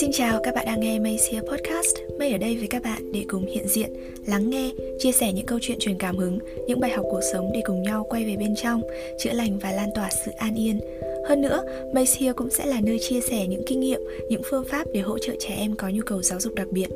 [0.00, 1.96] Xin chào, các bạn đang nghe Maysia podcast.
[2.18, 3.92] May ở đây với các bạn để cùng hiện diện,
[4.26, 7.50] lắng nghe, chia sẻ những câu chuyện truyền cảm hứng, những bài học cuộc sống
[7.54, 8.82] để cùng nhau quay về bên trong,
[9.18, 10.80] chữa lành và lan tỏa sự an yên.
[11.28, 11.62] Hơn nữa,
[11.94, 15.18] Maysia cũng sẽ là nơi chia sẻ những kinh nghiệm, những phương pháp để hỗ
[15.18, 16.88] trợ trẻ em có nhu cầu giáo dục đặc biệt.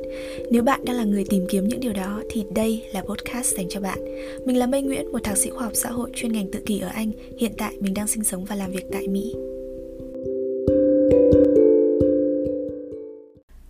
[0.51, 3.69] Nếu bạn đang là người tìm kiếm những điều đó thì đây là podcast dành
[3.69, 3.99] cho bạn.
[4.45, 6.79] Mình là Mây Nguyễn, một thạc sĩ khoa học xã hội chuyên ngành tự kỷ
[6.79, 7.11] ở Anh.
[7.37, 9.33] Hiện tại mình đang sinh sống và làm việc tại Mỹ.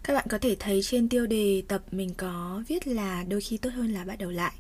[0.09, 3.57] Các bạn có thể thấy trên tiêu đề tập mình có viết là đôi khi
[3.57, 4.51] tốt hơn là bắt đầu lại.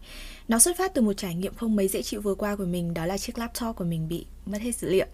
[0.47, 2.93] Nó xuất phát từ một trải nghiệm không mấy dễ chịu vừa qua của mình,
[2.93, 5.05] đó là chiếc laptop của mình bị mất hết dữ liệu.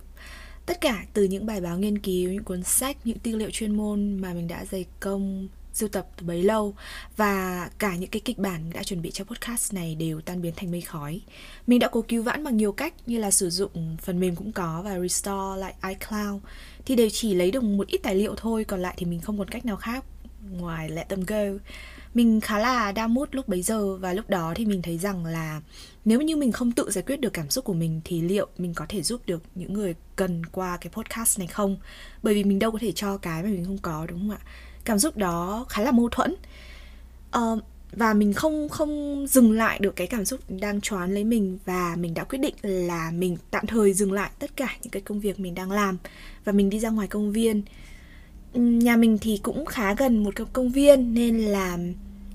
[0.66, 3.78] Tất cả từ những bài báo nghiên cứu, những cuốn sách, những tư liệu chuyên
[3.78, 6.76] môn mà mình đã dày công sưu tập từ bấy lâu
[7.18, 10.54] và cả những cái kịch bản đã chuẩn bị cho podcast này đều tan biến
[10.56, 11.22] thành mây khói.
[11.68, 14.52] Mình đã cố cứu vãn bằng nhiều cách như là sử dụng phần mềm cũng
[14.52, 16.42] có và restore lại iCloud
[16.86, 19.38] thì đều chỉ lấy được một ít tài liệu thôi còn lại thì mình không
[19.38, 20.04] còn cách nào khác
[20.52, 21.60] ngoài Let Them Go
[22.16, 23.98] mình khá là đa mút lúc bấy giờ.
[23.98, 25.62] Và lúc đó thì mình thấy rằng là
[26.06, 28.74] nếu như mình không tự giải quyết được cảm xúc của mình thì liệu mình
[28.74, 31.78] có thể giúp được những người cần qua cái podcast này không?
[32.24, 34.40] Bởi vì mình đâu có thể cho cái mà mình không có đúng không ạ?
[34.86, 36.36] Cảm xúc đó khá là mâu thuẫn.
[37.38, 41.60] Uh, và mình không không dừng lại được cái cảm xúc đang choán lấy mình.
[41.66, 45.02] Và mình đã quyết định là mình tạm thời dừng lại tất cả những cái
[45.02, 45.98] công việc mình đang làm.
[46.46, 47.64] Và mình đi ra ngoài công viên
[48.56, 51.78] nhà mình thì cũng khá gần một cái công viên nên là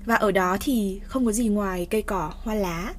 [0.05, 2.93] và ở đó thì không có gì ngoài cây cỏ hoa lá.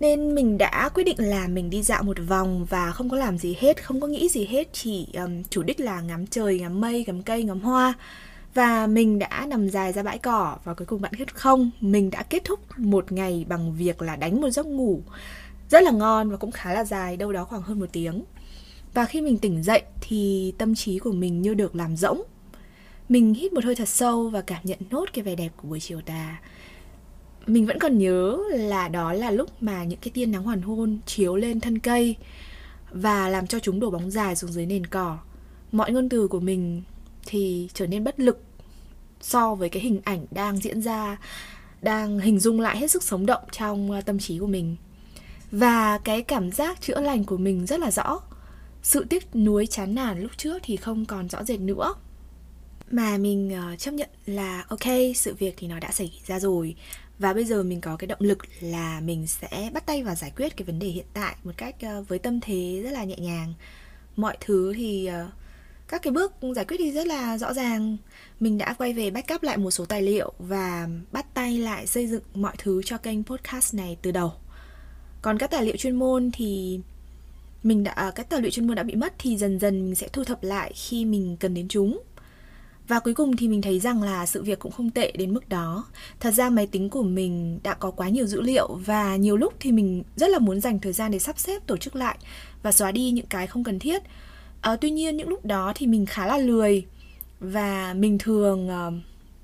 [0.00, 3.38] Nên mình đã quyết định là mình đi dạo một vòng và không có làm
[3.38, 6.80] gì hết không có nghĩ gì hết chỉ um, chủ đích là ngắm trời ngắm
[6.80, 7.94] mây ngắm cây ngắm hoa.
[8.54, 12.10] Và mình đã nằm dài ra bãi cỏ và cuối cùng bạn biết không mình
[12.10, 15.02] đã kết thúc một ngày bằng việc là đánh một giấc ngủ
[15.70, 18.24] rất là ngon và cũng khá là dài đâu đó khoảng hơn một tiếng.
[18.94, 22.22] Và khi mình tỉnh dậy thì tâm trí của mình như được làm rỗng
[23.08, 25.80] mình hít một hơi thật sâu và cảm nhận nốt cái vẻ đẹp của buổi
[25.80, 26.40] chiều tà.
[27.46, 30.98] Mình vẫn còn nhớ là đó là lúc mà những cái tia nắng hoàn hôn
[31.06, 32.16] chiếu lên thân cây
[32.90, 35.18] và làm cho chúng đổ bóng dài xuống dưới nền cỏ.
[35.72, 36.82] Mọi ngôn từ của mình
[37.26, 38.42] thì trở nên bất lực
[39.20, 41.16] so với cái hình ảnh đang diễn ra,
[41.82, 44.76] đang hình dung lại hết sức sống động trong ờ, tâm trí của mình.
[45.50, 48.20] Và cái cảm giác chữa lành của mình rất là rõ.
[48.82, 51.94] Sự tiếc nuối chán nản lúc trước thì không còn rõ rệt nữa
[52.90, 54.86] mà mình uh, chấp nhận là ok
[55.16, 56.76] sự việc thì nó đã xảy ra rồi.
[57.18, 60.32] Và bây giờ mình có cái động lực là mình sẽ bắt tay vào giải
[60.36, 63.16] quyết cái vấn đề hiện tại một cách uh, với tâm thế rất là nhẹ
[63.16, 63.54] nhàng.
[64.16, 65.32] Mọi thứ thì uh,
[65.88, 67.96] các cái bước giải quyết thì rất là rõ ràng.
[68.40, 72.06] Mình đã quay về backup lại một số tài liệu và bắt tay lại xây
[72.06, 74.32] dựng mọi thứ cho kênh podcast này từ đầu.
[75.22, 76.80] Còn các tài liệu chuyên môn thì
[77.62, 80.08] mình đã các tài liệu chuyên môn đã bị mất thì dần dần mình sẽ
[80.08, 82.02] thu thập lại khi mình cần đến chúng
[82.88, 85.48] và cuối cùng thì mình thấy rằng là sự việc cũng không tệ đến mức
[85.48, 85.84] đó.
[86.20, 89.54] Thật ra máy tính của mình đã có quá nhiều dữ liệu và nhiều lúc
[89.60, 92.18] thì mình rất là muốn dành thời gian để sắp xếp tổ chức lại
[92.62, 94.02] và xóa đi những cái không cần thiết.
[94.60, 96.84] À, tuy nhiên những lúc đó thì mình khá là lười
[97.40, 98.92] và mình thường ờ,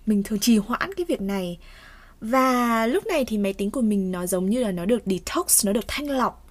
[0.07, 1.59] mình thường trì hoãn cái việc này.
[2.21, 5.67] Và lúc này thì máy tính của mình nó giống như là nó được detox,
[5.67, 6.49] nó được thanh lọc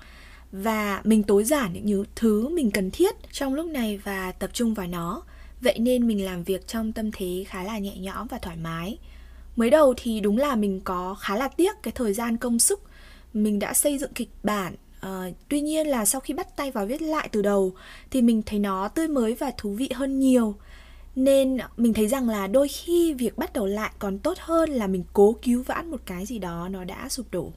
[0.52, 4.74] và mình tối giản những thứ mình cần thiết trong lúc này và tập trung
[4.74, 5.22] vào nó
[5.62, 8.98] Vậy nên mình làm việc trong tâm thế khá là nhẹ nhõm và thoải mái.
[9.56, 12.82] Mới đầu thì đúng là mình có khá là tiếc cái thời gian công sức.
[13.34, 14.76] Mình đã xây dựng kịch bản
[15.08, 17.74] Uh, tuy nhiên là sau khi bắt tay vào viết lại từ đầu
[18.12, 20.56] thì mình thấy nó tươi mới và thú vị hơn nhiều.
[21.16, 24.88] Nên mình thấy rằng là đôi khi việc bắt đầu lại còn tốt hơn là
[24.88, 27.52] mình cố cứu vãn một cái gì đó nó đã sụp đổ.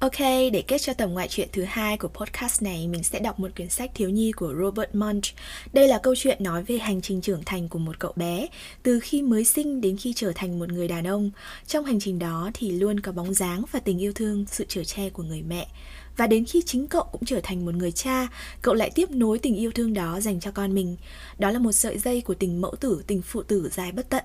[0.00, 0.18] Ok,
[0.52, 3.48] để kết cho tầm ngoại truyện thứ hai của podcast này, mình sẽ đọc một
[3.56, 5.24] quyển sách thiếu nhi của Robert Munch.
[5.72, 8.46] Đây là câu chuyện nói về hành trình trưởng thành của một cậu bé,
[8.82, 11.30] từ khi mới sinh đến khi trở thành một người đàn ông.
[11.66, 14.84] Trong hành trình đó thì luôn có bóng dáng và tình yêu thương, sự chở
[14.84, 15.68] che của người mẹ.
[16.16, 18.28] Và đến khi chính cậu cũng trở thành một người cha,
[18.62, 20.96] cậu lại tiếp nối tình yêu thương đó dành cho con mình.
[21.38, 24.24] Đó là một sợi dây của tình mẫu tử, tình phụ tử dài bất tận.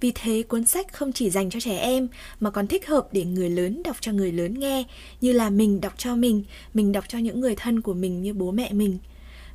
[0.00, 2.08] Vì thế cuốn sách không chỉ dành cho trẻ em
[2.40, 4.84] mà còn thích hợp để người lớn đọc cho người lớn nghe,
[5.20, 6.44] như là mình đọc cho mình,
[6.74, 8.98] mình đọc cho những người thân của mình như bố mẹ mình.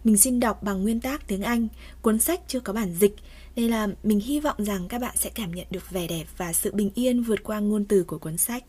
[0.03, 1.67] Mình xin đọc bằng nguyên tác tiếng Anh,
[2.01, 3.15] cuốn sách chưa có bản dịch,
[3.55, 6.53] nên là mình hy vọng rằng các bạn sẽ cảm nhận được vẻ đẹp và
[6.53, 8.63] sự bình yên vượt qua ngôn từ của cuốn sách.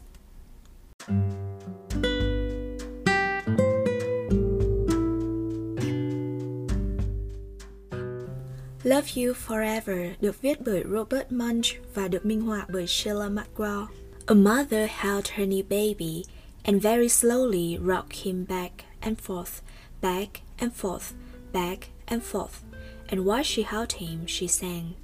[8.85, 13.87] Love You Forever được viết bởi Robert Munsch và được minh họa bởi Sheila McGraw.
[14.27, 16.25] A mother held her new baby
[16.65, 19.63] and very slowly rocked him back and forth,
[20.01, 21.13] back and forth,
[21.53, 22.63] back and forth.
[23.09, 24.95] And while she held him, she sang,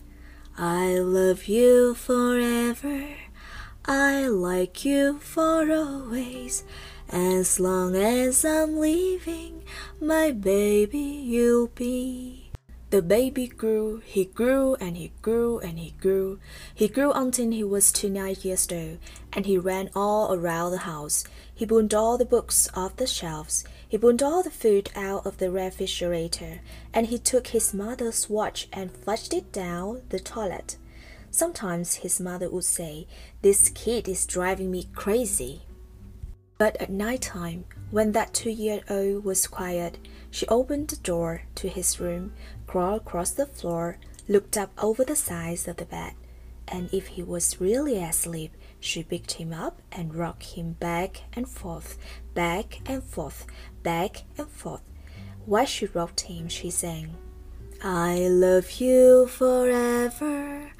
[0.57, 3.09] I love you forever.
[3.85, 6.65] I like you for always.
[7.13, 9.63] As long as I'm living,
[10.01, 12.48] my baby you'll be.
[12.91, 16.41] The baby grew, he grew and he grew and he grew.
[16.75, 18.99] He grew until he was two nine years old,
[19.35, 21.25] and he ran all around the house.
[21.55, 23.63] He pulled all the books off the shelves.
[23.87, 26.63] He pulled all the food out of the refrigerator,
[26.95, 30.79] and he took his mother's watch and flushed it down the toilet.
[31.31, 33.07] Sometimes his mother would say,
[33.43, 35.61] This kid is driving me crazy.
[36.57, 39.99] But at night time, when that two year old was quiet,
[40.31, 42.33] she opened the door to his room,
[42.67, 43.99] crawled across the floor,
[44.29, 46.15] looked up over the sides of the bed,
[46.67, 51.49] and if he was really asleep, she picked him up and rocked him back and
[51.49, 51.99] forth,
[52.35, 53.47] back and forth,
[53.83, 54.83] back and forth.
[55.47, 57.17] While she rocked him, she sang,
[57.83, 60.73] I love you forever.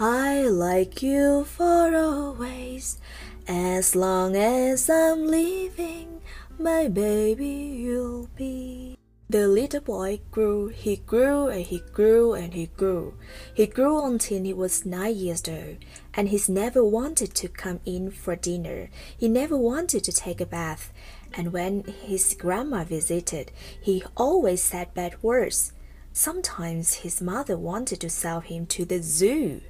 [0.00, 2.98] I like you for always.
[3.46, 6.20] As long as I'm living,
[6.58, 8.93] my baby you'll be.
[9.34, 13.14] The little boy grew, he grew and he grew and he grew.
[13.52, 15.78] He grew until he was nine years old,
[16.14, 18.90] and he never wanted to come in for dinner.
[19.18, 20.92] He never wanted to take a bath,
[21.32, 23.50] and when his grandma visited,
[23.80, 25.72] he always said bad words.
[26.12, 29.62] Sometimes his mother wanted to sell him to the zoo.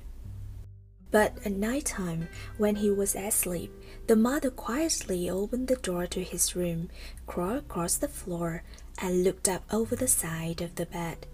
[1.10, 2.28] But at night time,
[2.58, 3.72] when he was asleep,
[4.08, 6.90] the mother quietly opened the door to his room,
[7.26, 8.64] crawled across the floor,
[9.00, 11.26] and looked up over the side of the bed.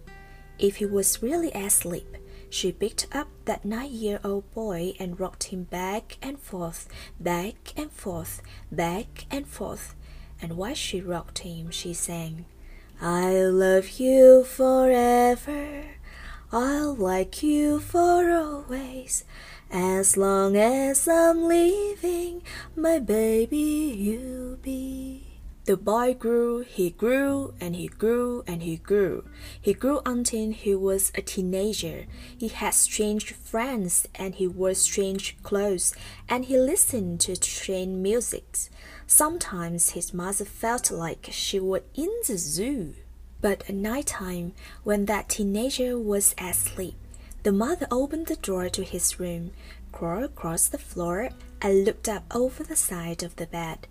[0.59, 2.17] If he was really asleep,
[2.51, 7.73] she picked up that nine year old boy and rocked him back and forth, back
[7.77, 9.95] and forth, back and forth.
[10.43, 12.45] And while she rocked him, she sang,
[13.01, 15.85] I'll love you forever.
[16.53, 19.25] I'll like you for always.
[19.71, 22.43] As long as I'm living,
[22.75, 25.30] my baby you'll be.
[25.71, 29.23] The boy grew, he grew, and he grew, and he grew.
[29.61, 32.07] He grew until he was a teenager.
[32.37, 35.95] He had strange friends, and he wore strange clothes,
[36.29, 38.59] and he listened to strange music.
[39.07, 42.95] Sometimes his mother felt like she was in the zoo.
[43.41, 46.97] But at night time, when that teenager was asleep,
[47.45, 49.53] the mother opened the door to his room,
[49.93, 51.31] crawled across the floor,
[51.63, 53.87] and looked up over the side of the bed.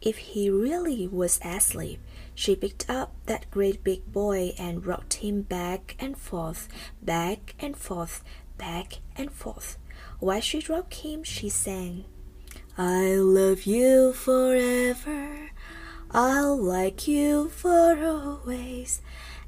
[0.00, 2.00] If he really was asleep,
[2.34, 6.68] she picked up that great big boy and rocked him back and forth,
[7.02, 8.22] back and forth,
[8.56, 9.76] back and forth.
[10.20, 12.04] While she rocked him, she sang,
[12.76, 15.50] I love you forever.
[16.12, 19.02] I'll like you for always.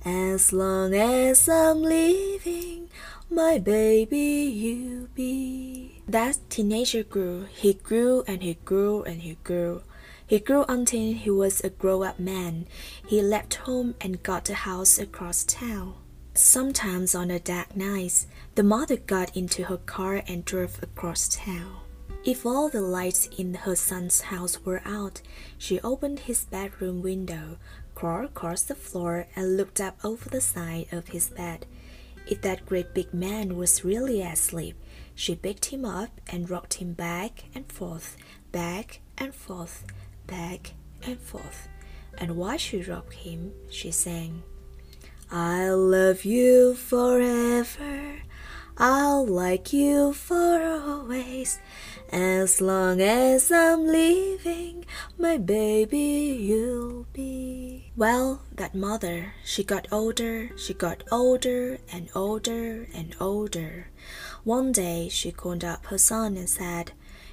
[0.04, 2.88] As long as I'm living,
[3.30, 6.02] my baby you be.
[6.08, 7.44] That teenager grew.
[7.44, 9.82] He grew and he grew and he grew.
[10.30, 12.68] He grew until he was a grown up man.
[13.04, 15.94] He left home and got a house across town.
[16.34, 21.78] Sometimes on a dark night, the mother got into her car and drove across town.
[22.24, 25.20] If all the lights in her son's house were out,
[25.58, 27.58] she opened his bedroom window,
[27.96, 31.66] crawled across the floor, and looked up over the side of his bed.
[32.28, 34.76] If that great big man was really asleep,
[35.12, 38.16] she picked him up and rocked him back and forth,
[38.52, 39.84] back and forth,
[40.30, 40.72] back
[41.02, 41.68] and forth,
[42.16, 44.42] and while she rocked him, she sang,
[45.30, 48.22] I'll love you forever.
[48.82, 51.60] I'll like you for always.
[52.10, 54.86] As long as I'm living,
[55.18, 57.92] my baby you'll be.
[57.94, 63.90] Well, that mother, she got older, she got older and older and older.
[64.44, 66.92] One day she called up her son and said,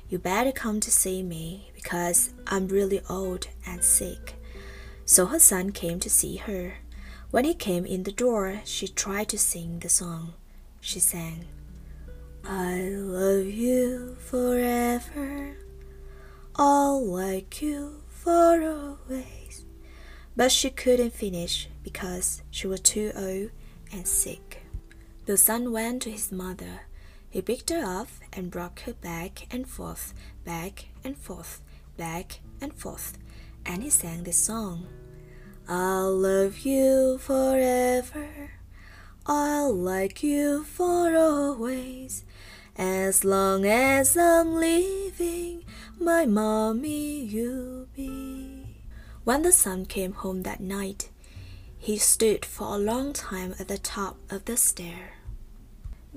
[0.09, 4.35] You better come to see me because I'm really old and sick.
[5.05, 6.75] So her son came to see her.
[7.29, 10.33] When he came in the door, she tried to sing the song.
[10.79, 11.45] She sang,
[12.45, 15.57] I love you forever.
[16.55, 19.65] I'll like you for always.
[20.37, 23.49] But she couldn't finish because she was too old
[23.91, 24.63] and sick.
[25.25, 26.87] The son went to his mother.
[27.29, 31.61] He picked her up and rocked her back and forth, back and forth
[31.97, 33.17] back and forth,
[33.65, 34.87] and he sang this song
[35.67, 38.51] I'll love you forever,
[39.25, 42.23] I'll like you for always.
[42.77, 45.65] As long as I'm living,
[45.99, 48.77] my mommy you'll be.
[49.25, 51.09] When the son came home that night,
[51.77, 55.16] he stood for a long time at the top of the stair.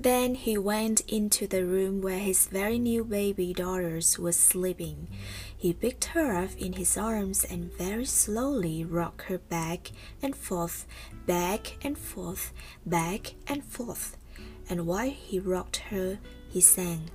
[0.01, 5.07] Then he went into the room where his very new baby daughters was sleeping.
[5.55, 10.87] He picked her up in his arms and very slowly rocked her back and forth,
[11.27, 12.51] back and forth,
[12.83, 14.17] back and forth.
[14.67, 16.17] And while he rocked her,
[16.49, 17.11] he sang,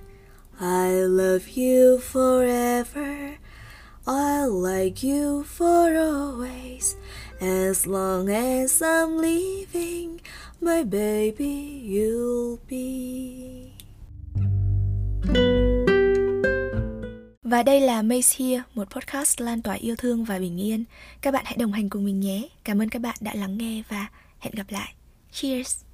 [0.57, 3.37] I love you forever.
[4.07, 6.95] I like you for always.
[7.41, 10.21] As long as I'm living,
[10.67, 12.77] my baby you'll be.
[17.43, 20.83] Và đây là Mace Here, một podcast lan tỏa yêu thương và bình yên.
[21.21, 22.47] Các bạn hãy đồng hành cùng mình nhé.
[22.63, 24.07] Cảm ơn các bạn đã lắng nghe và
[24.39, 24.93] hẹn gặp lại.
[25.31, 25.86] Cheers!